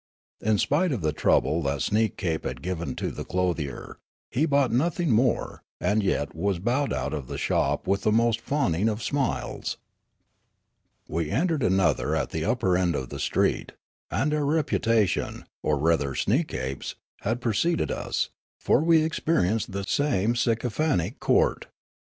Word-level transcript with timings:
In 0.41 0.57
spite 0.57 0.91
of 0.91 1.01
the 1.01 1.13
trouble 1.13 1.61
that 1.61 1.81
Sneekape 1.83 2.43
had 2.43 2.63
given 2.63 2.95
to 2.95 3.11
the 3.11 3.23
clothier, 3.23 3.99
he 4.31 4.47
bought 4.47 4.71
nothing 4.71 5.11
more, 5.11 5.61
and 5.79 6.01
yet 6.01 6.33
was 6.35 6.57
bowed 6.57 6.91
out 6.91 7.13
of 7.13 7.27
the 7.27 7.37
shop 7.37 7.85
with 7.85 8.01
the 8.01 8.11
most 8.11 8.41
fawning 8.41 8.89
of 8.89 9.03
smiles. 9.03 9.77
We 11.07 11.29
entered 11.29 11.61
another 11.61 12.15
at 12.15 12.31
the 12.31 12.43
upper 12.45 12.75
end 12.75 12.95
of 12.95 13.09
the 13.09 13.19
street; 13.19 13.73
and 14.09 14.33
our 14.33 14.43
reputation, 14.43 15.45
or 15.61 15.77
rather 15.77 16.15
Sneekape' 16.15 16.81
s, 16.81 16.95
had 17.19 17.39
preceded 17.39 17.91
us; 17.91 18.29
for 18.57 18.81
we 18.81 19.03
experienced 19.03 19.71
the 19.71 19.83
same 19.83 20.35
sycophantic 20.35 21.19
court. 21.19 21.67